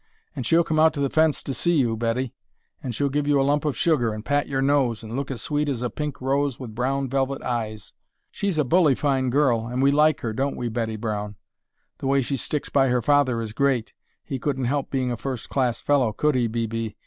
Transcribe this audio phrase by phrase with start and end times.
[0.35, 2.33] And she'll come out to the fence to see you, Betty;
[2.81, 5.43] and she'll give you a lump of sugar, and pat your nose, and look as
[5.43, 7.93] sweet as a pink rose with brown velvet eyes.
[8.31, 11.35] She's a bully fine girl and we like her, don't we, Betty Brown?
[11.99, 13.93] The way she sticks by her father is great;
[14.23, 16.65] he couldn't help being a first class fellow, could he, B.
[16.65, 16.95] B.